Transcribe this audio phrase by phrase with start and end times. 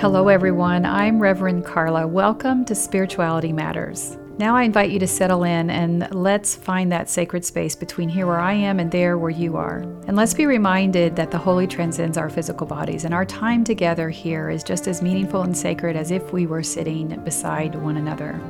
[0.00, 0.86] Hello, everyone.
[0.86, 2.06] I'm Reverend Carla.
[2.06, 4.16] Welcome to Spirituality Matters.
[4.38, 8.26] Now I invite you to settle in and let's find that sacred space between here
[8.26, 9.80] where I am and there where you are.
[10.06, 14.08] And let's be reminded that the holy transcends our physical bodies, and our time together
[14.08, 18.40] here is just as meaningful and sacred as if we were sitting beside one another.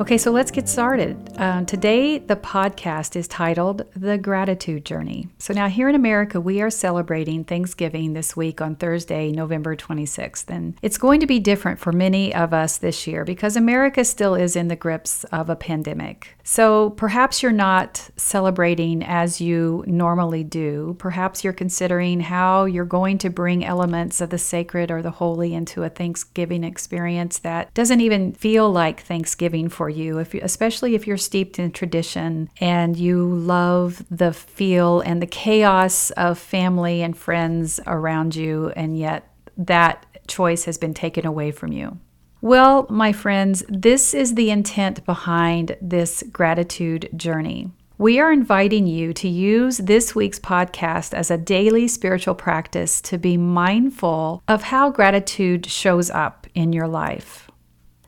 [0.00, 1.16] Okay, so let's get started.
[1.36, 5.28] Uh, today, the podcast is titled The Gratitude Journey.
[5.38, 10.48] So, now here in America, we are celebrating Thanksgiving this week on Thursday, November 26th.
[10.48, 14.34] And it's going to be different for many of us this year because America still
[14.34, 16.36] is in the grips of a pandemic.
[16.42, 20.96] So, perhaps you're not celebrating as you normally do.
[20.98, 25.52] Perhaps you're considering how you're going to bring elements of the sacred or the holy
[25.52, 30.38] into a Thanksgiving experience that doesn't even feel like Thanksgiving for for you, if you,
[30.44, 36.38] especially if you're steeped in tradition and you love the feel and the chaos of
[36.38, 41.98] family and friends around you, and yet that choice has been taken away from you.
[42.42, 47.72] Well, my friends, this is the intent behind this gratitude journey.
[47.98, 53.18] We are inviting you to use this week's podcast as a daily spiritual practice to
[53.18, 57.50] be mindful of how gratitude shows up in your life.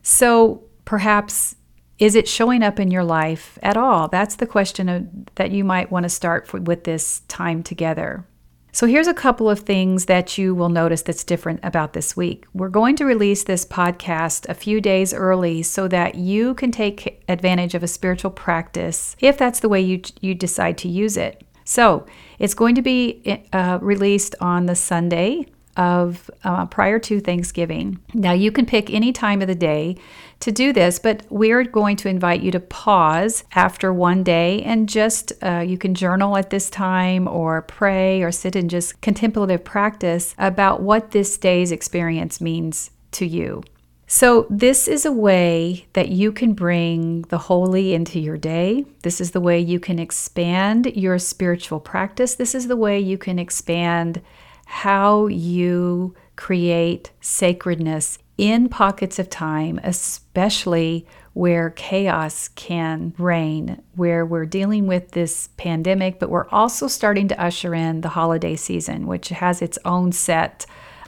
[0.03, 1.57] So perhaps
[1.97, 4.07] is it showing up in your life at all?
[4.07, 8.25] That's the question of, that you might want to start for, with this time together.
[8.73, 12.45] So, here's a couple of things that you will notice that's different about this week.
[12.53, 17.23] We're going to release this podcast a few days early so that you can take
[17.29, 21.41] advantage of a spiritual practice if that's the way you, you decide to use it.
[21.63, 22.05] So,
[22.37, 25.45] it's going to be uh, released on the Sunday
[25.77, 27.99] of uh, prior to Thanksgiving.
[28.13, 29.95] Now, you can pick any time of the day
[30.41, 34.87] to do this, but we're going to invite you to pause after one day and
[34.87, 39.63] just uh, you can journal at this time or pray or sit in just contemplative
[39.63, 43.63] practice about what this day's experience means to you.
[44.07, 48.85] So, this is a way that you can bring the holy into your day.
[49.01, 52.35] This is the way you can expand your spiritual practice.
[52.35, 54.21] This is the way you can expand
[54.67, 64.45] how you create sacredness in pockets of time, especially where chaos can reign, where we're
[64.45, 69.29] dealing with this pandemic, but we're also starting to usher in the holiday season, which
[69.29, 70.65] has its own set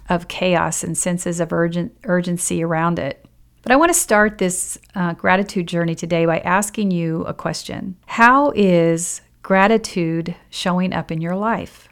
[0.10, 3.26] of chaos and senses of urgent, urgency around it.
[3.62, 7.98] But I want to start this uh, gratitude journey today by asking you a question
[8.06, 11.87] How is gratitude showing up in your life?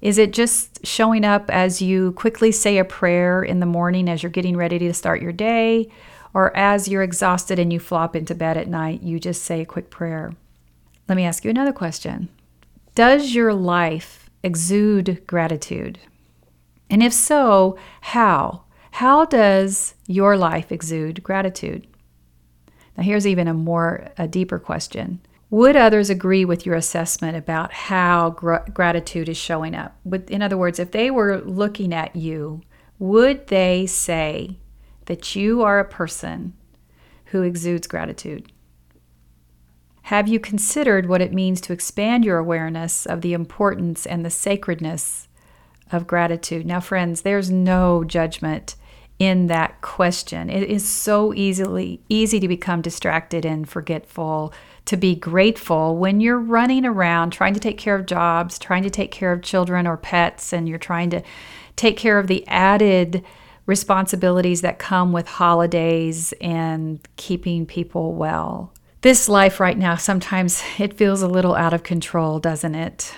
[0.00, 4.22] Is it just showing up as you quickly say a prayer in the morning as
[4.22, 5.90] you're getting ready to start your day?
[6.34, 9.66] Or as you're exhausted and you flop into bed at night, you just say a
[9.66, 10.32] quick prayer?
[11.08, 12.28] Let me ask you another question
[12.94, 15.98] Does your life exude gratitude?
[16.90, 18.64] And if so, how?
[18.92, 21.86] How does your life exude gratitude?
[22.96, 25.20] Now, here's even a more, a deeper question
[25.50, 29.96] would others agree with your assessment about how gr- gratitude is showing up?
[30.28, 32.62] In other words, if they were looking at you,
[32.98, 34.58] would they say
[35.06, 36.54] that you are a person
[37.26, 38.52] who exudes gratitude?
[40.02, 44.30] Have you considered what it means to expand your awareness of the importance and the
[44.30, 45.28] sacredness
[45.92, 46.66] of gratitude?
[46.66, 48.74] Now, friends, there's no judgment
[49.18, 50.48] in that question.
[50.48, 54.52] It is so easily easy to become distracted and forgetful
[54.88, 58.88] to be grateful when you're running around trying to take care of jobs, trying to
[58.88, 61.22] take care of children or pets, and you're trying to
[61.76, 63.22] take care of the added
[63.66, 68.72] responsibilities that come with holidays and keeping people well.
[69.02, 73.14] This life right now, sometimes it feels a little out of control, doesn't it?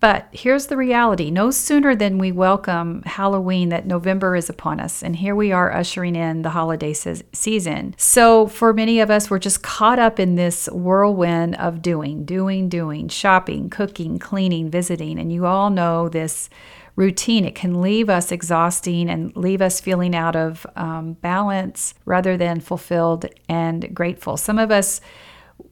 [0.00, 5.02] But here's the reality no sooner than we welcome Halloween that November is upon us,
[5.02, 7.94] and here we are ushering in the holiday se- season.
[7.98, 12.68] So, for many of us, we're just caught up in this whirlwind of doing, doing,
[12.68, 16.48] doing, shopping, cooking, cleaning, visiting, and you all know this
[16.96, 17.44] routine.
[17.44, 22.60] It can leave us exhausting and leave us feeling out of um, balance rather than
[22.60, 24.36] fulfilled and grateful.
[24.36, 25.00] Some of us,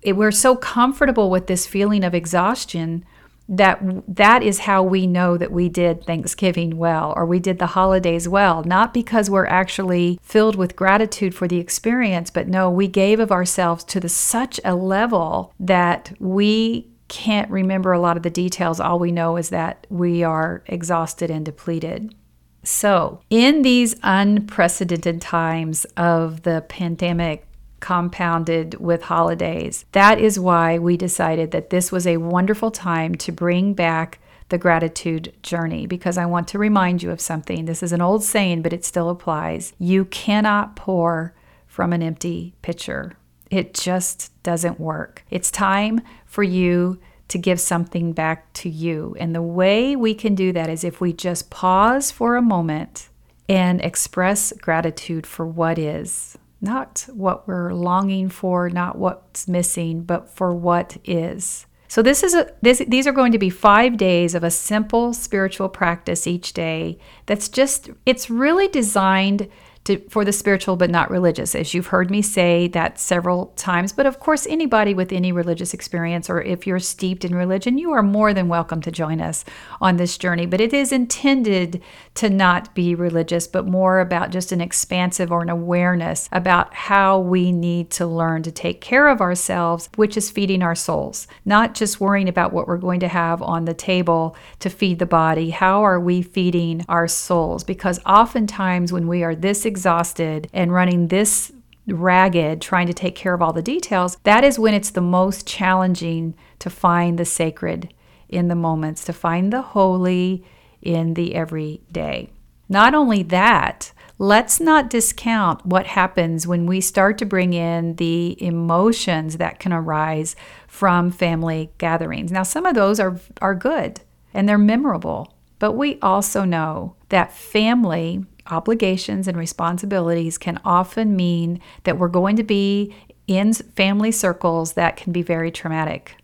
[0.05, 3.05] we're so comfortable with this feeling of exhaustion
[3.50, 7.67] that that is how we know that we did Thanksgiving well or we did the
[7.67, 8.62] holidays well.
[8.62, 13.32] Not because we're actually filled with gratitude for the experience but no we gave of
[13.32, 18.79] ourselves to the such a level that we can't remember a lot of the details.
[18.79, 22.14] All we know is that we are exhausted and depleted.
[22.62, 27.46] So, in these unprecedented times of the pandemic
[27.81, 29.85] compounded with holidays.
[29.93, 34.59] That is why we decided that this was a wonderful time to bring back the
[34.59, 37.65] gratitude journey because I want to remind you of something.
[37.65, 39.73] This is an old saying, but it still applies.
[39.79, 41.35] You cannot pour
[41.67, 43.17] from an empty pitcher,
[43.50, 45.25] it just doesn't work.
[45.31, 49.17] It's time for you to give something back to you.
[49.21, 53.09] And the way we can do that is if we just pause for a moment
[53.49, 60.29] and express gratitude for what is, not what we're longing for, not what's missing, but
[60.29, 61.67] for what is.
[61.89, 65.12] So this is a this these are going to be 5 days of a simple
[65.12, 69.49] spiritual practice each day that's just it's really designed
[69.85, 71.55] to, for the spiritual but not religious.
[71.55, 75.73] As you've heard me say that several times, but of course, anybody with any religious
[75.73, 79.44] experience or if you're steeped in religion, you are more than welcome to join us
[79.81, 80.44] on this journey.
[80.44, 81.82] But it is intended
[82.15, 87.19] to not be religious, but more about just an expansive or an awareness about how
[87.19, 91.75] we need to learn to take care of ourselves, which is feeding our souls, not
[91.75, 95.50] just worrying about what we're going to have on the table to feed the body.
[95.50, 97.65] How are we feeding our souls?
[97.65, 101.52] Because oftentimes when we are this exhausted and running this
[101.87, 105.46] ragged trying to take care of all the details, that is when it's the most
[105.46, 107.93] challenging to find the sacred
[108.28, 110.44] in the moments, to find the holy
[110.82, 112.31] in the everyday.
[112.69, 118.40] Not only that, let's not discount what happens when we start to bring in the
[118.43, 120.37] emotions that can arise
[120.69, 122.31] from family gatherings.
[122.31, 124.00] Now, some of those are, are good
[124.32, 131.61] and they're memorable, but we also know that family obligations and responsibilities can often mean
[131.85, 132.94] that we're going to be
[133.26, 136.17] in family circles that can be very traumatic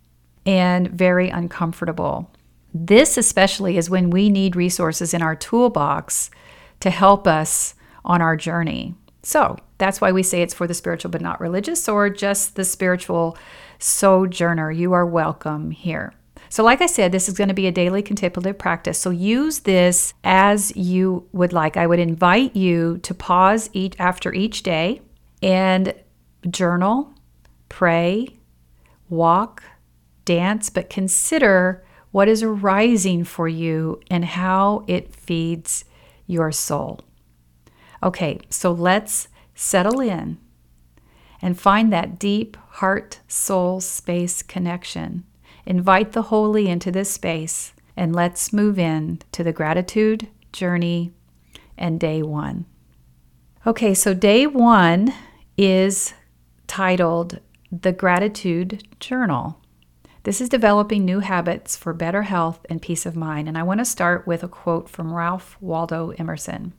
[0.44, 2.30] and very uncomfortable.
[2.74, 6.30] This, especially, is when we need resources in our toolbox
[6.80, 7.74] to help us
[8.04, 8.94] on our journey.
[9.22, 12.64] So that's why we say it's for the spiritual but not religious, or just the
[12.64, 13.36] spiritual
[13.78, 14.70] sojourner.
[14.70, 16.12] You are welcome here.
[16.48, 18.98] So, like I said, this is going to be a daily contemplative practice.
[18.98, 21.76] So, use this as you would like.
[21.76, 25.00] I would invite you to pause each after each day
[25.42, 25.94] and
[26.48, 27.12] journal,
[27.68, 28.28] pray,
[29.08, 29.62] walk,
[30.24, 35.84] dance, but consider what is arising for you and how it feeds
[36.26, 37.00] your soul.
[38.02, 40.38] Okay, so let's settle in
[41.42, 45.24] and find that deep heart soul space connection
[45.66, 51.12] Invite the holy into this space and let's move in to the gratitude journey
[51.76, 52.66] and day one.
[53.66, 55.12] Okay, so day one
[55.58, 56.14] is
[56.66, 57.40] titled
[57.72, 59.60] The Gratitude Journal.
[60.22, 63.48] This is developing new habits for better health and peace of mind.
[63.48, 66.72] And I want to start with a quote from Ralph Waldo Emerson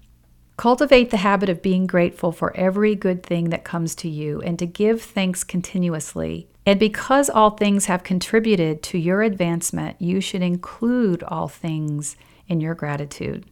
[0.57, 4.57] Cultivate the habit of being grateful for every good thing that comes to you and
[4.57, 6.47] to give thanks continuously.
[6.67, 12.17] And because all things have contributed to your advancement, you should include all things
[12.49, 13.45] in your gratitude.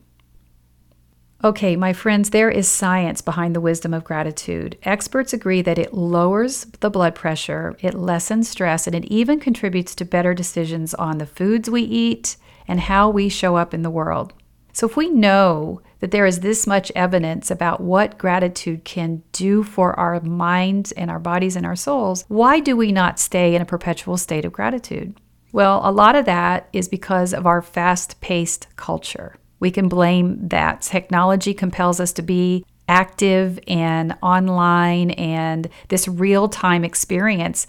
[1.42, 4.78] Okay, my friends, there is science behind the wisdom of gratitude.
[4.84, 9.96] Experts agree that it lowers the blood pressure, it lessens stress, and it even contributes
[9.96, 12.36] to better decisions on the foods we eat
[12.68, 14.34] and how we show up in the world.
[14.76, 19.64] So, if we know that there is this much evidence about what gratitude can do
[19.64, 23.62] for our minds and our bodies and our souls, why do we not stay in
[23.62, 25.18] a perpetual state of gratitude?
[25.54, 29.38] Well, a lot of that is because of our fast paced culture.
[29.62, 30.82] We can blame that.
[30.82, 37.66] Technology compels us to be active and online and this real time experience.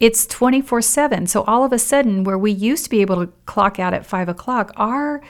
[0.00, 1.26] It's 24 7.
[1.26, 4.06] So all of a sudden, where we used to be able to clock out at
[4.06, 5.20] five o'clock, our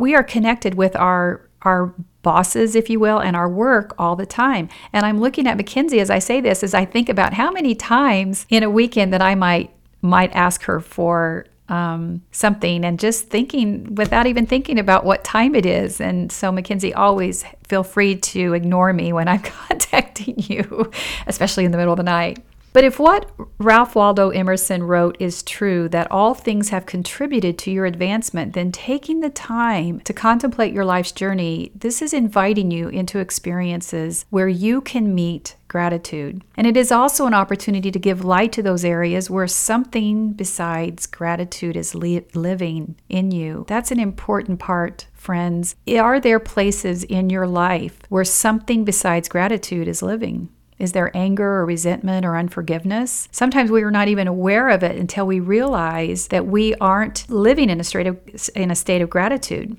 [0.00, 4.26] we are connected with our our bosses, if you will, and our work all the
[4.26, 4.68] time.
[4.92, 7.74] And I'm looking at Mackenzie as I say this, as I think about how many
[7.74, 9.70] times in a weekend that I might
[10.02, 15.54] might ask her for um, something and just thinking without even thinking about what time
[15.54, 16.00] it is.
[16.00, 20.90] And so, Mackenzie, always feel free to ignore me when I'm contacting you,
[21.26, 22.44] especially in the middle of the night.
[22.72, 27.70] But if what Ralph Waldo Emerson wrote is true, that all things have contributed to
[27.70, 32.88] your advancement, then taking the time to contemplate your life's journey, this is inviting you
[32.88, 36.42] into experiences where you can meet gratitude.
[36.56, 41.06] And it is also an opportunity to give light to those areas where something besides
[41.06, 43.64] gratitude is li- living in you.
[43.68, 45.76] That's an important part, friends.
[45.88, 50.48] Are there places in your life where something besides gratitude is living?
[50.82, 53.28] Is there anger or resentment or unforgiveness?
[53.30, 57.70] Sometimes we are not even aware of it until we realize that we aren't living
[57.70, 58.18] in a state of,
[58.56, 59.76] in a state of gratitude.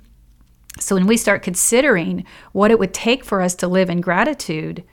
[0.80, 4.86] So when we start considering what it would take for us to live in gratitude,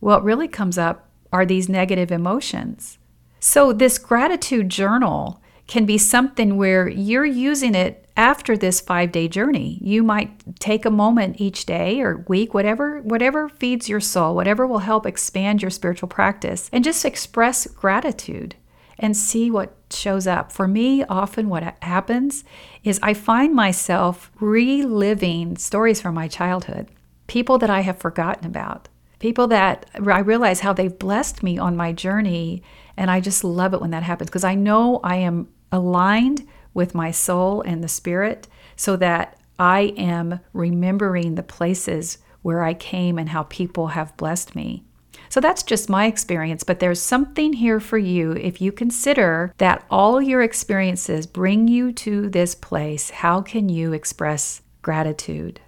[0.00, 2.96] what really comes up are these negative emotions.
[3.38, 9.78] So this gratitude journal can be something where you're using it after this 5-day journey.
[9.80, 14.66] You might take a moment each day or week, whatever whatever feeds your soul, whatever
[14.66, 18.56] will help expand your spiritual practice and just express gratitude
[18.98, 20.50] and see what shows up.
[20.50, 22.42] For me, often what happens
[22.82, 26.88] is I find myself reliving stories from my childhood,
[27.28, 28.88] people that I have forgotten about,
[29.20, 32.64] people that I realize how they've blessed me on my journey.
[32.96, 36.44] And I just love it when that happens because I know I am aligned
[36.74, 42.74] with my soul and the spirit so that I am remembering the places where I
[42.74, 44.84] came and how people have blessed me.
[45.28, 49.84] So that's just my experience, but there's something here for you if you consider that
[49.90, 53.10] all your experiences bring you to this place.
[53.10, 55.60] How can you express gratitude?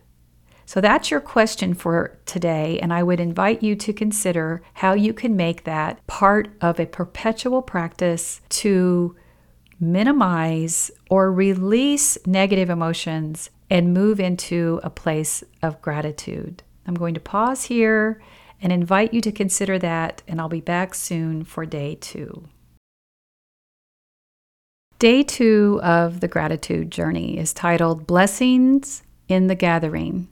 [0.65, 5.13] So that's your question for today, and I would invite you to consider how you
[5.13, 9.17] can make that part of a perpetual practice to
[9.81, 16.63] minimize or release negative emotions and move into a place of gratitude.
[16.87, 18.21] I'm going to pause here
[18.61, 22.49] and invite you to consider that, and I'll be back soon for day two.
[24.99, 30.29] Day two of the gratitude journey is titled Blessings in the Gathering.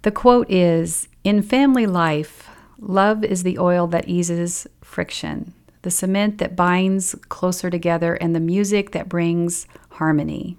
[0.00, 2.48] The quote is In family life,
[2.78, 5.52] love is the oil that eases friction,
[5.86, 10.58] the cement that binds closer together, and the music that brings harmony.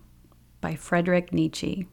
[0.61, 1.85] By Friedrich Nietzsche.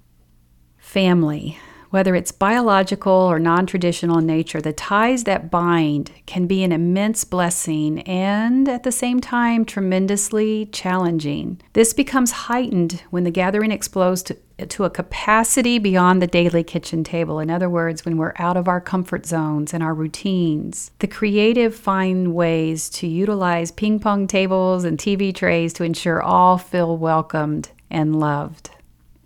[0.78, 1.58] Family.
[1.94, 6.72] Whether it's biological or non traditional in nature, the ties that bind can be an
[6.72, 11.60] immense blessing and at the same time tremendously challenging.
[11.72, 14.36] This becomes heightened when the gathering explodes to,
[14.66, 17.38] to a capacity beyond the daily kitchen table.
[17.38, 20.90] In other words, when we're out of our comfort zones and our routines.
[20.98, 26.58] The creative find ways to utilize ping pong tables and TV trays to ensure all
[26.58, 28.70] feel welcomed and loved.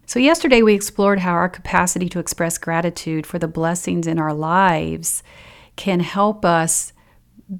[0.09, 4.33] So, yesterday we explored how our capacity to express gratitude for the blessings in our
[4.33, 5.23] lives
[5.77, 6.95] can help us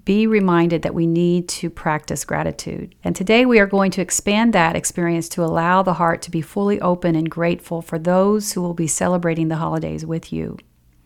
[0.07, 2.95] be reminded that we need to practice gratitude.
[3.05, 6.41] And today we are going to expand that experience to allow the heart to be
[6.41, 10.57] fully open and grateful for those who will be celebrating the holidays with you.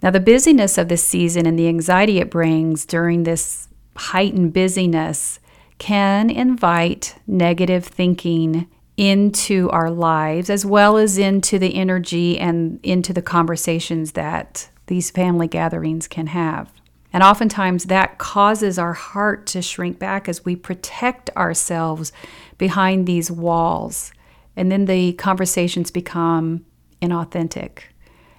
[0.00, 5.40] Now, the busyness of this season and the anxiety it brings during this heightened busyness
[5.78, 8.68] can invite negative thinking
[9.02, 15.11] into our lives as well as into the energy and into the conversations that these
[15.11, 16.71] family gatherings can have.
[17.12, 22.12] And oftentimes that causes our heart to shrink back as we protect ourselves
[22.59, 24.12] behind these walls.
[24.54, 26.64] And then the conversations become
[27.02, 27.80] inauthentic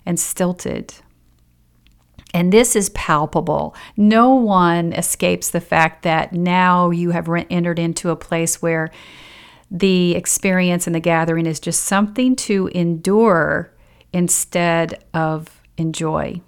[0.06, 0.94] and stilted.
[2.34, 3.76] And this is palpable.
[3.98, 8.92] No one escapes the fact that now you have entered into a place where
[9.74, 13.74] the experience and the gathering is just something to endure
[14.14, 16.40] instead of enjoy.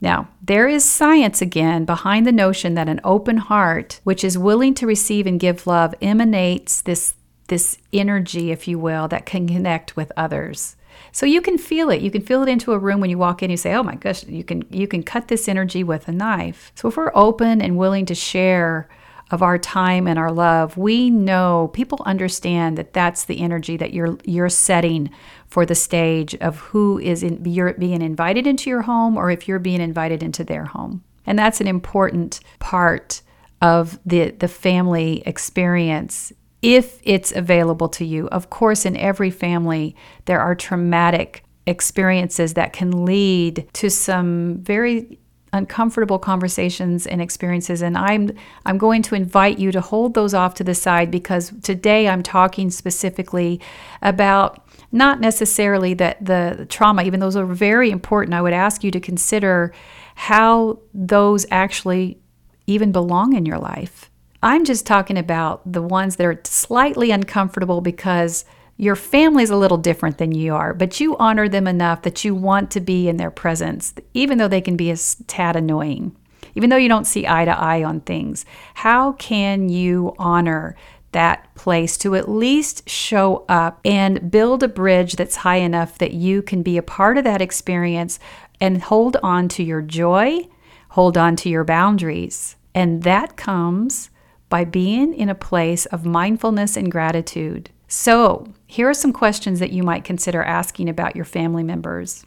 [0.00, 4.74] Now, there is science again behind the notion that an open heart, which is willing
[4.74, 7.14] to receive and give love, emanates this,
[7.46, 10.76] this energy, if you will, that can connect with others.
[11.12, 12.02] So you can feel it.
[12.02, 13.50] You can feel it into a room when you walk in.
[13.50, 16.72] You say, "Oh my gosh, you can you can cut this energy with a knife."
[16.74, 18.88] So if we're open and willing to share
[19.30, 23.92] of our time and our love, we know people understand that that's the energy that
[23.92, 25.10] you're you're setting
[25.46, 29.46] for the stage of who is in, you're being invited into your home or if
[29.46, 31.02] you're being invited into their home.
[31.26, 33.22] And that's an important part
[33.60, 36.32] of the the family experience
[36.62, 38.28] if it's available to you.
[38.28, 39.94] Of course, in every family
[40.24, 45.17] there are traumatic experiences that can lead to some very
[45.52, 48.30] uncomfortable conversations and experiences and I'm
[48.66, 52.22] I'm going to invite you to hold those off to the side because today I'm
[52.22, 53.60] talking specifically
[54.02, 58.90] about not necessarily that the trauma even those are very important I would ask you
[58.90, 59.72] to consider
[60.14, 62.18] how those actually
[62.66, 64.10] even belong in your life.
[64.42, 68.44] I'm just talking about the ones that are slightly uncomfortable because
[68.78, 72.32] your family's a little different than you are, but you honor them enough that you
[72.32, 76.16] want to be in their presence, even though they can be a tad annoying,
[76.54, 78.46] even though you don't see eye to eye on things.
[78.74, 80.76] How can you honor
[81.10, 86.12] that place to at least show up and build a bridge that's high enough that
[86.12, 88.20] you can be a part of that experience
[88.60, 90.46] and hold on to your joy,
[90.90, 92.54] hold on to your boundaries?
[92.76, 94.10] And that comes
[94.48, 97.70] by being in a place of mindfulness and gratitude.
[97.88, 102.24] So, here are some questions that you might consider asking about your family members.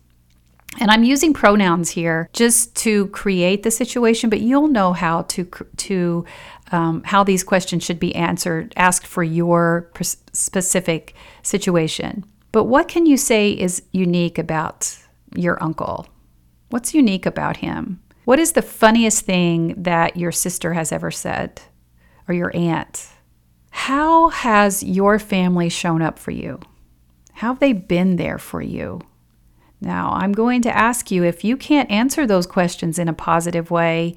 [0.79, 5.45] And I'm using pronouns here just to create the situation, but you'll know how to
[5.77, 6.25] to
[6.71, 12.25] um, how these questions should be answered, asked for your specific situation.
[12.51, 14.97] But what can you say is unique about
[15.35, 16.07] your uncle?
[16.69, 18.01] What's unique about him?
[18.25, 21.61] What is the funniest thing that your sister has ever said
[22.27, 23.10] or your aunt?
[23.71, 26.59] How has your family shown up for you?
[27.33, 29.01] How have they been there for you?
[29.81, 33.71] Now, I'm going to ask you if you can't answer those questions in a positive
[33.71, 34.15] way,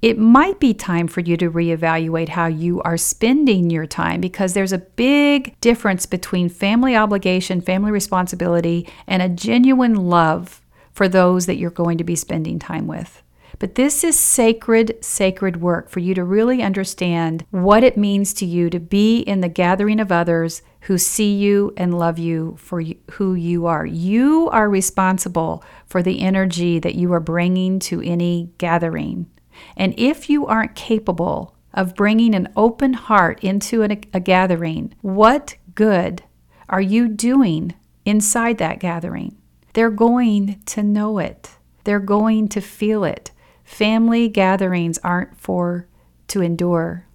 [0.00, 4.54] it might be time for you to reevaluate how you are spending your time because
[4.54, 10.60] there's a big difference between family obligation, family responsibility, and a genuine love
[10.92, 13.21] for those that you're going to be spending time with.
[13.62, 18.44] But this is sacred, sacred work for you to really understand what it means to
[18.44, 22.82] you to be in the gathering of others who see you and love you for
[23.12, 23.86] who you are.
[23.86, 29.30] You are responsible for the energy that you are bringing to any gathering.
[29.76, 36.24] And if you aren't capable of bringing an open heart into a, gathering, what good
[36.68, 39.36] are you doing inside that gathering?
[39.74, 41.50] They're going to know it.
[41.84, 43.30] They're going to feel it.
[43.72, 45.88] Family gatherings aren't for
[46.28, 47.06] to endure,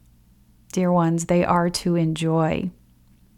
[0.72, 2.72] dear ones, they are to enjoy.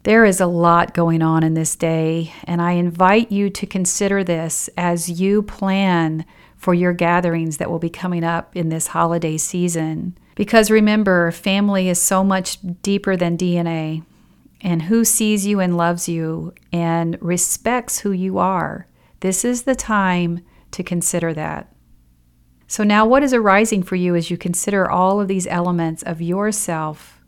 [0.04, 4.24] There is a lot going on in this day, and I invite you to consider
[4.24, 6.24] this as you plan
[6.56, 10.16] for your gatherings that will be coming up in this holiday season.
[10.34, 14.02] Because remember, family is so much deeper than DNA,
[14.62, 18.86] and who sees you and loves you and respects who you are.
[19.20, 21.69] This is the time to consider that.
[22.70, 26.22] So, now what is arising for you as you consider all of these elements of
[26.22, 27.20] yourself?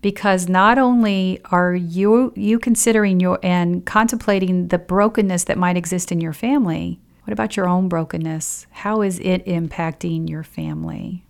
[0.00, 6.12] Because not only are you, you considering your and contemplating the brokenness that might exist
[6.12, 8.68] in your family, what about your own brokenness?
[8.70, 11.24] How is it impacting your family?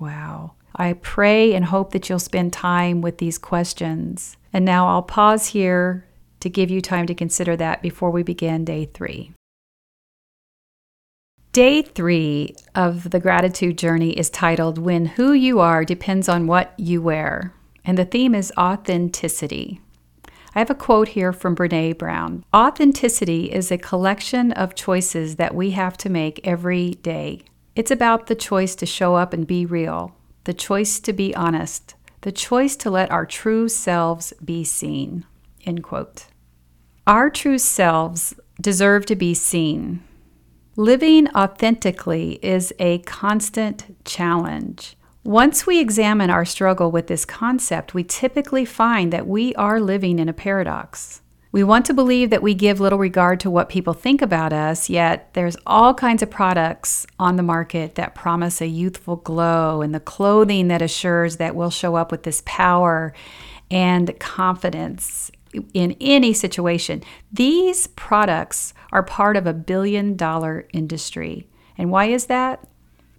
[0.00, 0.52] Wow.
[0.74, 4.38] I pray and hope that you'll spend time with these questions.
[4.50, 6.06] And now I'll pause here
[6.40, 9.34] to give you time to consider that before we begin day three.
[11.58, 16.72] Day three of the gratitude journey is titled When Who You Are Depends on What
[16.78, 17.52] You Wear,
[17.84, 19.80] and the theme is authenticity.
[20.54, 25.52] I have a quote here from Brene Brown Authenticity is a collection of choices that
[25.52, 27.42] we have to make every day.
[27.74, 31.96] It's about the choice to show up and be real, the choice to be honest,
[32.20, 35.26] the choice to let our true selves be seen.
[35.66, 36.26] End quote.
[37.04, 40.04] Our true selves deserve to be seen.
[40.78, 44.96] Living authentically is a constant challenge.
[45.24, 50.20] Once we examine our struggle with this concept, we typically find that we are living
[50.20, 51.20] in a paradox.
[51.50, 54.88] We want to believe that we give little regard to what people think about us,
[54.88, 59.92] yet there's all kinds of products on the market that promise a youthful glow and
[59.92, 63.12] the clothing that assures that we'll show up with this power
[63.68, 65.32] and confidence
[65.74, 67.02] in any situation.
[67.32, 71.48] These products are part of a billion dollar industry.
[71.76, 72.66] And why is that?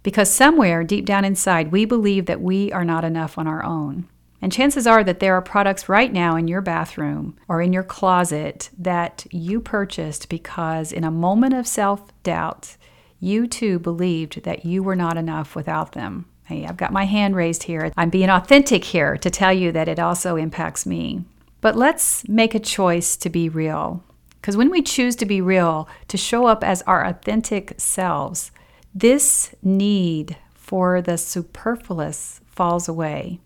[0.02, 4.08] Because somewhere deep down inside, we believe that we are not enough on our own.
[4.42, 7.82] And chances are that there are products right now in your bathroom or in your
[7.82, 12.76] closet that you purchased because, in a moment of self doubt,
[13.18, 16.24] you too believed that you were not enough without them.
[16.46, 17.92] Hey, I've got my hand raised here.
[17.96, 21.24] I'm being authentic here to tell you that it also impacts me.
[21.60, 24.02] But let's make a choice to be real.
[24.40, 28.50] Because when we choose to be real, to show up as our authentic selves,
[28.94, 33.40] this need for the superfluous falls away.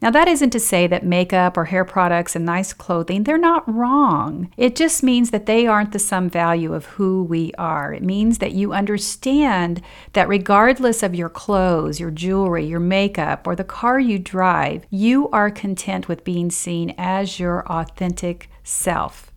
[0.00, 3.68] Now, that isn't to say that makeup or hair products and nice clothing, they're not
[3.72, 4.52] wrong.
[4.56, 7.92] It just means that they aren't the sum value of who we are.
[7.92, 9.82] It means that you understand
[10.12, 15.28] that regardless of your clothes, your jewelry, your makeup, or the car you drive, you
[15.30, 19.32] are content with being seen as your authentic self.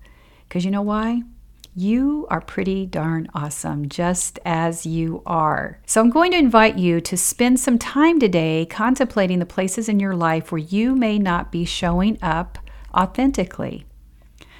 [0.47, 1.23] Because you know why?
[1.73, 5.79] You are pretty darn awesome just as you are.
[5.85, 9.97] So, I'm going to invite you to spend some time today contemplating the places in
[9.97, 12.57] your life where you may not be showing up
[12.93, 13.85] authentically.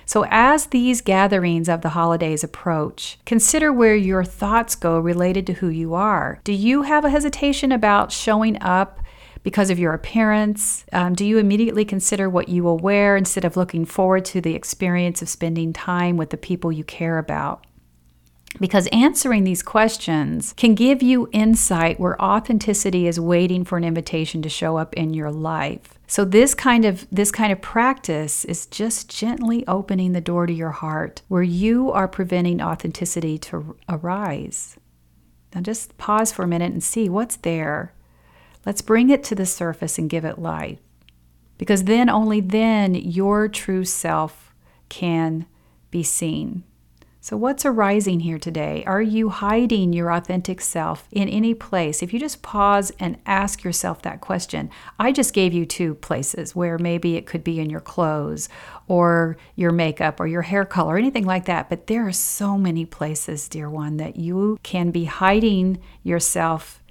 [0.06, 5.54] So, as these gatherings of the holidays approach, consider where your thoughts go related to
[5.54, 6.40] who you are.
[6.46, 9.01] Do you have a hesitation about showing up
[9.44, 10.86] because of your appearance?
[10.92, 14.56] Um, do you immediately consider what you will wear instead of looking forward to the
[14.56, 17.66] experience of spending time with the people you care about?
[18.60, 24.42] Because answering these questions can give you insight where authenticity is waiting for an invitation
[24.42, 25.98] to show up in your life.
[26.08, 30.54] So this kind of this kind of practice is just gently opening the door to
[30.54, 34.76] your heart where you are preventing authenticity to arise.
[35.56, 37.94] Now just pause for a minute and see what's there
[38.66, 40.80] Let's bring it to the surface and give it life.
[41.58, 44.54] Because then, only then, your true self
[44.90, 45.46] can
[45.90, 46.64] be seen.
[47.24, 48.84] So, what's arising here today?
[48.88, 52.02] Are you hiding your authentic self in any place?
[52.02, 56.56] If you just pause and ask yourself that question, I just gave you two places
[56.56, 58.50] where maybe it could be in your clothes
[58.88, 61.70] or your makeup or your hair color, anything like that.
[61.70, 66.82] But there are so many places, dear one, that you can be hiding yourself,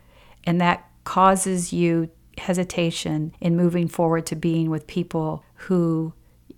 [0.44, 6.12] and that causes you hesitation in moving forward to being with people who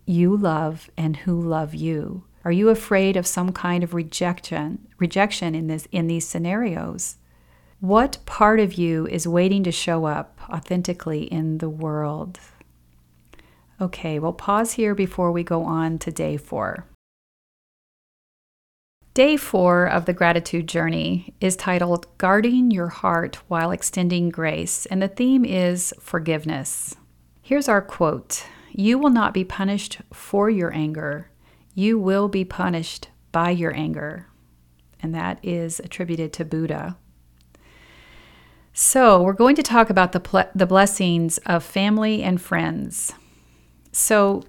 [0.06, 2.24] you love and who love you.
[2.44, 7.16] Are you afraid of some kind of rejection, rejection in this in these scenarios?
[7.80, 12.38] What part of you is waiting to show up authentically in the world?
[13.80, 16.86] Okay, we'll pause here before we go on to day 4.
[19.14, 25.02] Day 4 of the gratitude journey is titled Guarding Your Heart While Extending Grace, and
[25.02, 26.96] the theme is forgiveness.
[27.42, 31.32] Here's our quote You will not be punished for your anger
[31.74, 34.28] you will be punished by your anger.
[35.00, 36.96] And that is attributed to Buddha.
[38.74, 43.12] So, we're going to talk about the, ple- the blessings of family and friends.
[43.90, 44.44] So,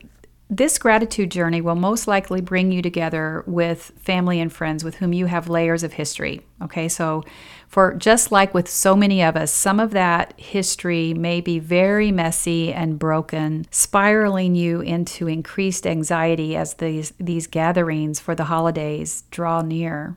[0.57, 5.11] this gratitude journey will most likely bring you together with family and friends with whom
[5.11, 6.41] you have layers of history.
[6.61, 7.23] Okay, so
[7.67, 12.11] for just like with so many of us, some of that history may be very
[12.11, 19.23] messy and broken, spiraling you into increased anxiety as these, these gatherings for the holidays
[19.31, 20.15] draw near.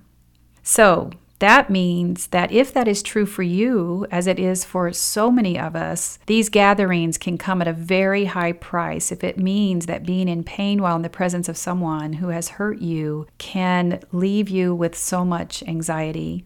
[0.63, 5.31] So, that means that if that is true for you, as it is for so
[5.31, 9.13] many of us, these gatherings can come at a very high price.
[9.13, 12.51] If it means that being in pain while in the presence of someone who has
[12.51, 16.45] hurt you can leave you with so much anxiety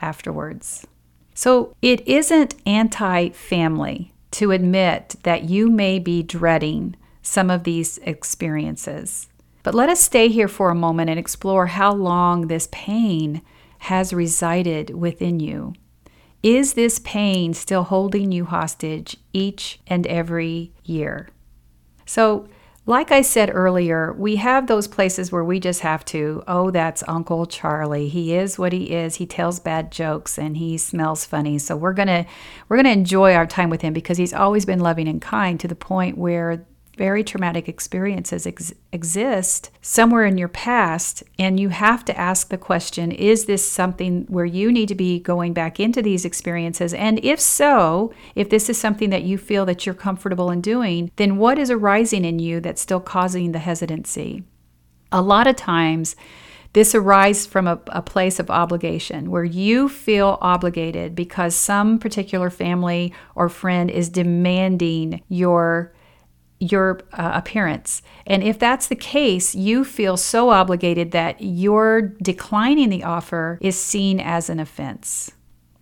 [0.00, 0.86] afterwards.
[1.34, 7.98] So it isn't anti family to admit that you may be dreading some of these
[7.98, 9.28] experiences.
[9.62, 13.42] But let us stay here for a moment and explore how long this pain
[13.78, 15.74] has resided within you.
[16.42, 21.28] Is this pain still holding you hostage each and every year?
[22.04, 22.48] So,
[22.88, 27.02] like I said earlier, we have those places where we just have to, oh, that's
[27.08, 28.08] Uncle Charlie.
[28.08, 29.16] He is what he is.
[29.16, 31.58] He tells bad jokes and he smells funny.
[31.58, 32.24] So we're going to
[32.68, 35.58] we're going to enjoy our time with him because he's always been loving and kind
[35.58, 36.64] to the point where
[36.96, 42.58] very traumatic experiences ex- exist somewhere in your past, and you have to ask the
[42.58, 46.94] question is this something where you need to be going back into these experiences?
[46.94, 51.10] And if so, if this is something that you feel that you're comfortable in doing,
[51.16, 54.42] then what is arising in you that's still causing the hesitancy?
[55.12, 56.16] A lot of times,
[56.72, 62.50] this arises from a, a, place of obligation where you feel obligated because some particular
[62.50, 65.94] family or friend is demanding your
[66.58, 68.02] your uh, appearance.
[68.26, 73.80] And if that's the case, you feel so obligated that your declining the offer is
[73.80, 75.32] seen as an offense.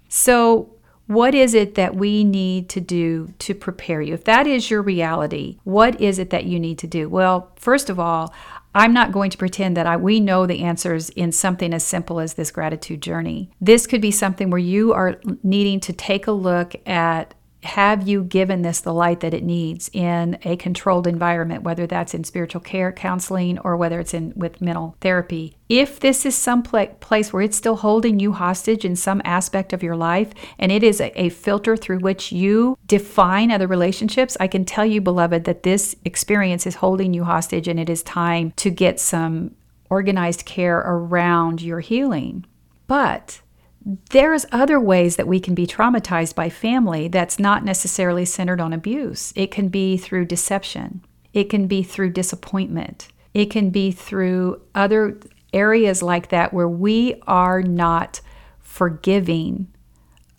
[0.08, 0.70] So,
[1.06, 4.14] what is it that we need to do to prepare you?
[4.14, 7.10] If that is your reality, what is it that you need to do?
[7.10, 8.32] Well, first of all,
[8.74, 12.20] I'm not going to pretend that I, we know the answers in something as simple
[12.20, 13.50] as this gratitude journey.
[13.60, 17.34] This could be something where you are needing to take a look at
[17.64, 22.14] have you given this the light that it needs in a controlled environment whether that's
[22.14, 25.56] in spiritual care counseling or whether it's in with mental therapy?
[25.68, 29.72] If this is some pl- place where it's still holding you hostage in some aspect
[29.72, 34.36] of your life and it is a, a filter through which you define other relationships
[34.38, 38.02] i can tell you beloved that this experience is holding you hostage and it is
[38.02, 39.54] time to get some
[39.90, 42.44] organized care around your healing.
[42.86, 43.40] But
[43.84, 48.72] there's other ways that we can be traumatized by family that's not necessarily centered on
[48.72, 49.32] abuse.
[49.36, 55.20] It can be through deception, it can be through disappointment, it can be through other
[55.52, 58.20] areas like that where we are not
[58.60, 59.68] forgiving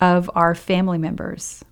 [0.00, 1.64] of our family members.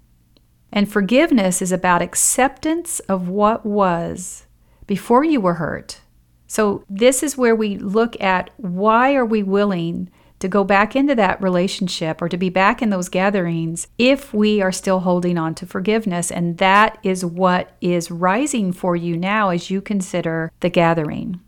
[0.73, 4.47] And forgiveness is about acceptance of what was
[4.87, 6.01] before you were hurt.
[6.47, 10.11] So, this is where we look at why are we willing
[10.45, 14.61] to go back into that relationship or to be back in those gatherings if we
[14.61, 16.31] are still holding on to forgiveness.
[16.31, 21.41] And that is what is rising for you now as you consider the gathering.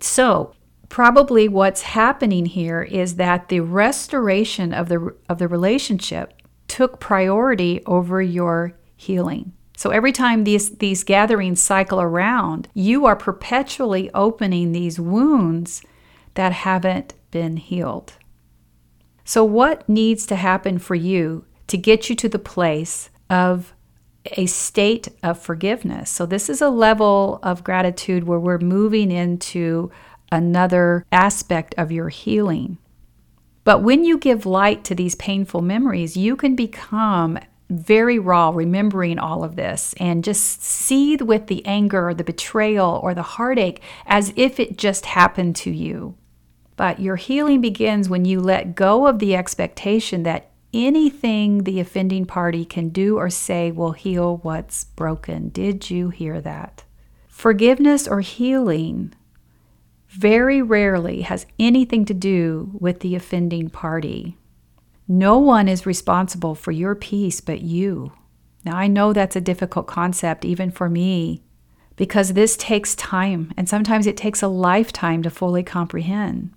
[0.00, 0.54] So,
[0.88, 6.34] probably what's happening here is that the restoration of the of the relationship
[6.66, 9.52] took priority over your healing.
[9.76, 15.80] So every time these these gatherings cycle around, you are perpetually opening these wounds
[16.34, 18.14] that haven't been healed.
[19.24, 23.74] So, what needs to happen for you to get you to the place of
[24.36, 26.10] a state of forgiveness.
[26.10, 29.90] So, this is a level of gratitude where we're moving into
[30.30, 32.78] another aspect of your healing.
[33.64, 37.38] But when you give light to these painful memories, you can become
[37.70, 43.00] very raw, remembering all of this, and just seethe with the anger or the betrayal
[43.02, 46.14] or the heartache as if it just happened to you.
[46.82, 52.24] But your healing begins when you let go of the expectation that anything the offending
[52.26, 55.50] party can do or say will heal what's broken.
[55.50, 56.82] Did you hear that?
[57.28, 59.14] Forgiveness or healing
[60.08, 64.36] very rarely has anything to do with the offending party.
[65.06, 68.10] No one is responsible for your peace but you.
[68.64, 71.44] Now, I know that's a difficult concept, even for me,
[71.94, 76.50] because this takes time, and sometimes it takes a lifetime to fully comprehend.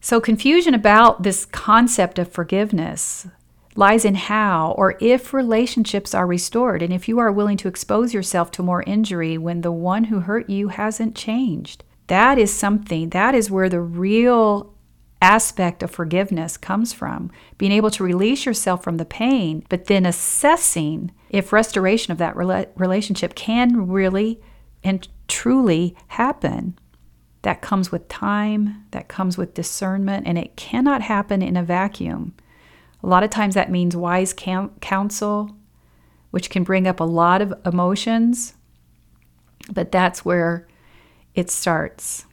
[0.00, 3.28] So, confusion about this concept of forgiveness
[3.76, 8.14] lies in how or if relationships are restored, and if you are willing to expose
[8.14, 11.84] yourself to more injury when the one who hurt you hasn't changed.
[12.06, 14.74] That is something, that is where the real
[15.22, 20.06] aspect of forgiveness comes from being able to release yourself from the pain, but then
[20.06, 24.40] assessing if restoration of that rela- relationship can really
[24.82, 26.78] and truly happen.
[27.42, 32.34] That comes with time, that comes with discernment, and it cannot happen in a vacuum.
[33.02, 35.50] A lot of times that means wise counsel,
[36.30, 38.54] which can bring up a lot of emotions,
[39.72, 40.68] but that's where
[41.34, 42.26] it starts.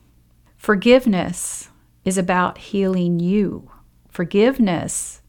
[0.58, 1.70] Forgiveness
[2.04, 3.72] is about healing you.
[4.10, 5.22] Forgiveness,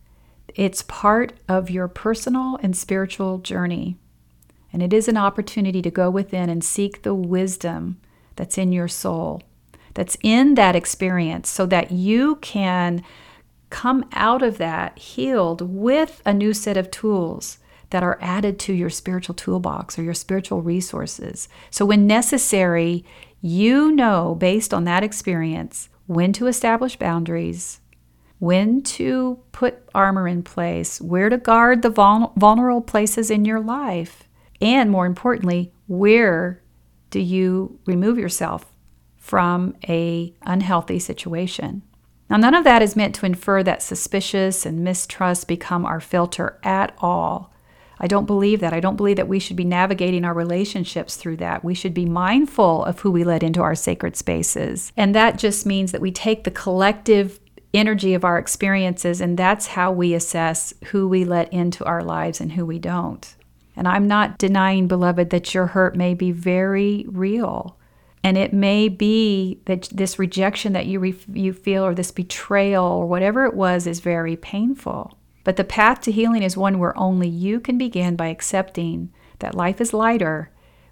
[0.55, 3.97] it's part of your personal and spiritual journey.
[4.73, 8.01] And it is an opportunity to go within and seek the wisdom
[8.37, 9.43] that's in your soul
[9.95, 13.03] that's in that experience so that you can
[13.71, 17.59] come out of that healed with a new set of tools
[17.91, 21.49] that are added to your spiritual toolbox or your spiritual resources.
[21.71, 23.05] So, when necessary,
[23.41, 27.81] you know based on that experience when to establish boundaries,
[28.39, 34.25] when to put armor in place, where to guard the vulnerable places in your life,
[34.61, 36.63] and more importantly, where
[37.11, 38.73] do you remove yourself
[39.19, 41.83] from a unhealthy situation.
[42.31, 46.59] Now none of that is meant to infer that suspicious and mistrust become our filter
[46.63, 47.53] at all.
[48.01, 48.73] I don't believe that.
[48.73, 51.65] I don't believe that we should be navigating our relationships through that.
[51.65, 54.93] We should be mindful of who we let into our sacred spaces.
[54.97, 57.41] And that just means that we take the collective
[57.75, 62.41] energy of our experiences and that's how we assess who we let into our lives
[62.41, 63.35] and who we don't.
[63.77, 67.78] And I'm not denying, beloved, that your hurt may be very real.
[68.23, 72.85] And it may be that this rejection that you, re- you feel, or this betrayal,
[72.85, 75.19] or whatever it was, is very painful.
[75.45, 79.55] But the path to healing is one where only you can begin by accepting that
[79.55, 80.51] life is lighter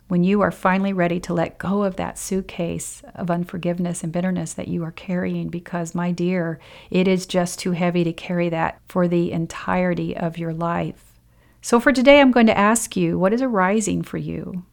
[0.09, 4.53] when you are finally ready to let go of that suitcase of unforgiveness and bitterness
[4.55, 5.49] that you are carrying.
[5.49, 6.61] Because, my dear,
[6.91, 11.13] it is just too heavy to carry that for the entirety of your life.
[11.61, 14.65] So, for today, I'm going to ask you what is arising for you?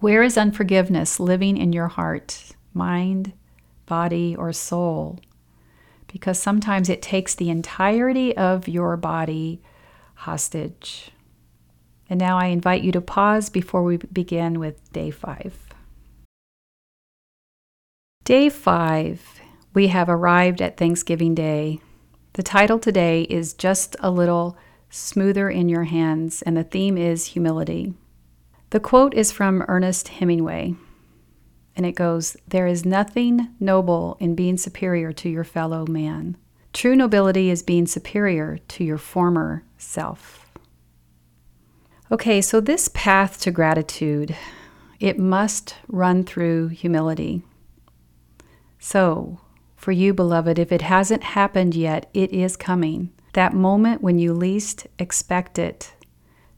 [0.00, 3.34] Where is unforgiveness living in your heart, mind,
[3.84, 5.20] body, or soul?
[6.10, 9.60] Because sometimes it takes the entirety of your body
[10.14, 11.10] hostage.
[12.08, 15.54] And now I invite you to pause before we begin with day five.
[18.24, 19.38] Day five,
[19.74, 21.78] we have arrived at Thanksgiving Day.
[22.32, 24.56] The title today is Just a Little
[24.88, 27.92] Smoother in Your Hands, and the theme is humility.
[28.70, 30.74] The quote is from Ernest Hemingway,
[31.74, 36.36] and it goes There is nothing noble in being superior to your fellow man.
[36.72, 40.46] True nobility is being superior to your former self.
[42.12, 44.36] Okay, so this path to gratitude,
[45.00, 47.42] it must run through humility.
[48.78, 49.40] So,
[49.74, 53.10] for you, beloved, if it hasn't happened yet, it is coming.
[53.32, 55.92] That moment when you least expect it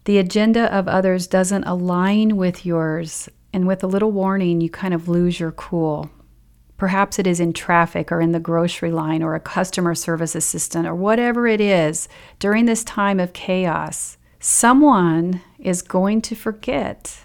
[0.05, 4.95] the agenda of others doesn't align with yours, and with a little warning, you kind
[4.95, 6.11] of lose your cool.
[6.77, 10.87] Perhaps it is in traffic or in the grocery line or a customer service assistant
[10.87, 12.09] or whatever it is
[12.41, 14.17] during this time of chaos.
[14.41, 17.21] Someone is going to forget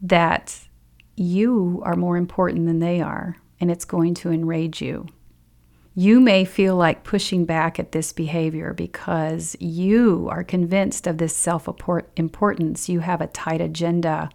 [0.00, 0.60] that
[1.16, 5.06] you are more important than they are, and it's going to enrage you.
[5.98, 11.36] You may feel like pushing back at this behavior because you are convinced of this
[11.36, 11.68] self
[12.14, 12.88] importance.
[12.88, 14.30] You have a tight agenda.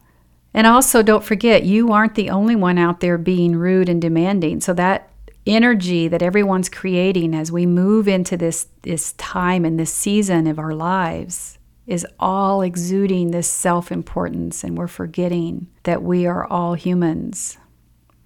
[0.53, 4.59] And also, don't forget, you aren't the only one out there being rude and demanding.
[4.59, 5.09] So, that
[5.47, 10.59] energy that everyone's creating as we move into this, this time and this season of
[10.59, 16.73] our lives is all exuding this self importance, and we're forgetting that we are all
[16.73, 17.57] humans.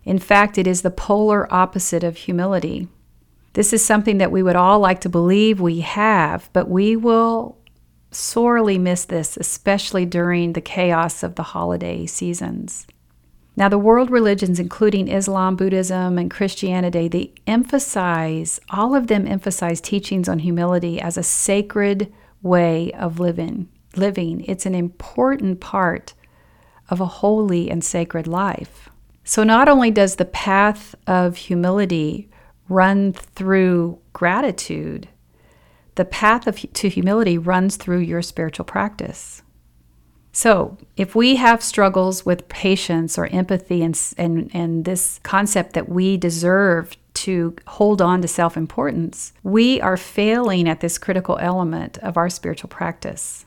[0.06, 2.88] In fact, it is the polar opposite of humility.
[3.58, 7.58] This is something that we would all like to believe we have, but we will
[8.12, 12.86] sorely miss this, especially during the chaos of the holiday seasons.
[13.56, 19.82] Now, the world religions, including Islam, Buddhism, and Christianity, they emphasize, all of them emphasize
[19.82, 23.70] teachings on humility as a sacred way of living.
[23.96, 24.42] Living.
[24.42, 26.14] It's an important part
[26.90, 28.90] of a holy and sacred life.
[29.24, 32.30] So, not only does the path of humility
[32.70, 35.08] run through gratitude,
[35.96, 39.42] the path of, to humility runs through your spiritual practice.
[40.32, 45.90] So, if we have struggles with patience or empathy and, and, and this concept that
[45.90, 51.98] we deserve to hold on to self importance, we are failing at this critical element
[52.00, 53.46] of our spiritual practice.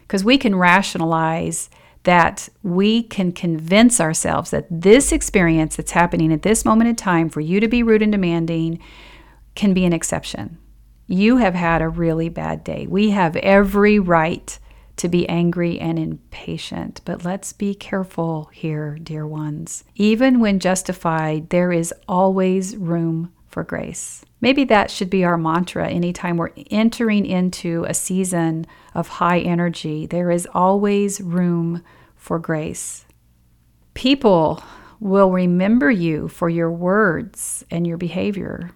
[0.00, 1.70] Because we can rationalize
[2.08, 7.28] that we can convince ourselves that this experience that's happening at this moment in time
[7.28, 8.78] for you to be rude and demanding
[9.54, 10.56] can be an exception.
[11.06, 12.86] You have had a really bad day.
[12.88, 14.58] We have every right
[14.96, 17.02] to be angry and impatient.
[17.04, 19.84] But let's be careful here, dear ones.
[19.94, 24.24] Even when justified, there is always room for grace.
[24.40, 30.06] Maybe that should be our mantra anytime we're entering into a season of high energy.
[30.06, 31.82] There is always room
[32.28, 33.06] for grace.
[33.94, 34.62] People
[35.00, 38.70] will remember you for your words and your behavior.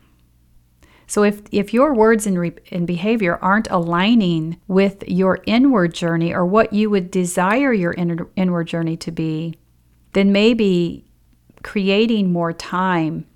[1.07, 6.33] So if, if your words and, re- and behavior aren't aligning with your inward journey
[6.33, 9.59] or what you would desire your in- inward journey to be,
[10.15, 11.05] then maybe
[11.63, 13.27] creating more time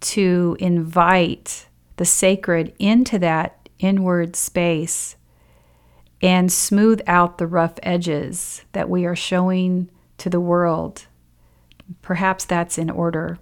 [0.00, 5.16] to invite the sacred into that inward space
[6.22, 11.06] and smooth out the rough edges that we are showing to the world.
[12.02, 13.38] Perhaps that's in order.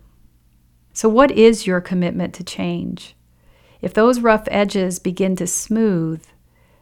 [0.92, 3.14] So, what is your commitment to change?
[3.80, 6.24] If those rough edges begin to smooth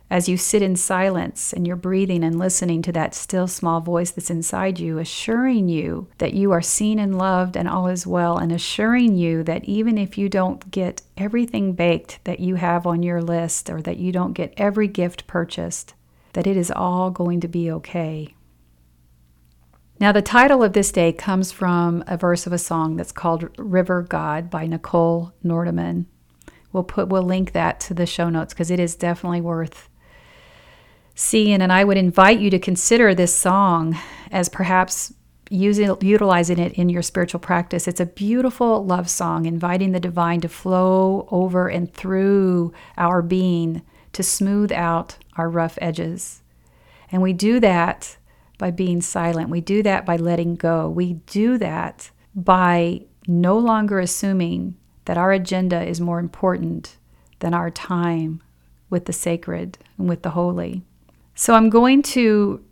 [0.08, 4.12] as you sit in silence and you're breathing and listening to that still small voice
[4.12, 8.38] that's inside you, assuring you that you are seen and loved and all is well,
[8.38, 13.02] and assuring you that even if you don't get everything baked that you have on
[13.02, 15.94] your list or that you don't get every gift purchased,
[16.34, 18.32] that it is all going to be okay.
[19.98, 23.48] Now, the title of this day comes from a verse of a song that's called
[23.58, 26.06] River God by Nichole Nordeman.
[26.70, 29.88] We'll put we'll link that to the show notes because it is definitely worth
[31.16, 31.60] seeing.
[31.60, 33.98] And I would invite you to consider this song
[34.30, 35.12] as perhaps
[35.50, 37.88] using utilizing it in your spiritual practice.
[37.88, 43.82] It's a beautiful love song, inviting the divine to flow over and through our being
[44.12, 46.42] to smooth out our rough edges.
[47.10, 48.16] And we do that
[48.58, 49.50] by being silent.
[49.50, 50.88] We do that by letting go.
[50.88, 56.96] We do that by no longer assuming that our agenda is more important
[57.38, 58.42] than our time
[58.90, 60.82] with the sacred and with the holy.
[61.38, 62.64] So I'm going to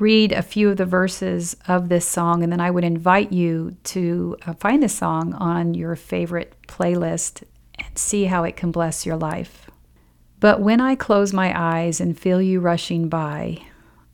[0.00, 3.76] read a few of the verses of this song, and then I would invite you
[3.84, 7.44] to uh, find the song on your favorite playlist
[7.78, 9.70] and see how it can bless your life.
[10.40, 13.58] But when I close my eyes and feel you rushing by,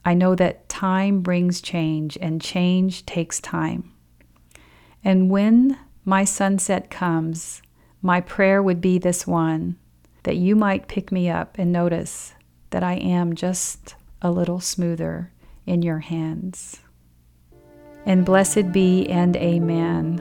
[0.04, 3.90] I know that time brings change and change takes time.
[5.02, 7.62] And when my sunset comes,
[8.02, 9.78] my prayer would be this one
[10.24, 12.34] that you might pick me up and notice
[12.70, 15.32] that I am just a little smoother
[15.66, 16.80] in your hands.
[18.06, 20.20] And blessed be and amen.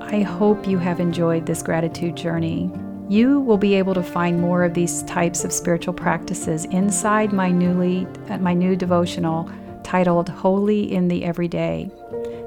[0.00, 2.70] I hope you have enjoyed this gratitude journey.
[3.08, 7.50] You will be able to find more of these types of spiritual practices inside my
[7.50, 9.50] newly uh, my new devotional
[9.82, 11.90] titled Holy in the Everyday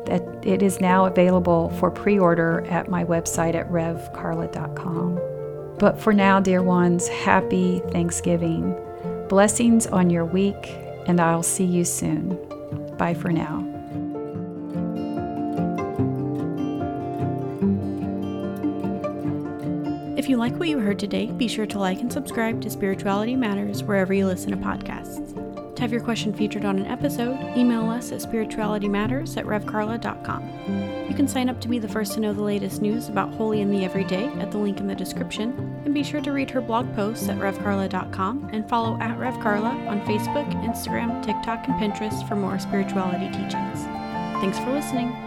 [0.05, 5.19] that it is now available for pre order at my website at revcarla.com.
[5.79, 8.75] But for now, dear ones, happy Thanksgiving.
[9.29, 10.75] Blessings on your week,
[11.07, 12.37] and I'll see you soon.
[12.97, 13.63] Bye for now.
[20.15, 23.35] If you like what you heard today, be sure to like and subscribe to Spirituality
[23.35, 25.33] Matters wherever you listen to podcasts.
[25.75, 31.04] To have your question featured on an episode, email us at spiritualitymatters at revcarla.com.
[31.15, 33.61] You can sign up to be the first to know the latest news about Holy
[33.61, 35.53] in the Everyday at the link in the description,
[35.85, 40.01] and be sure to read her blog posts at revcarla.com and follow at revcarla on
[40.01, 43.83] Facebook, Instagram, TikTok, and Pinterest for more spirituality teachings.
[44.41, 45.24] Thanks for listening.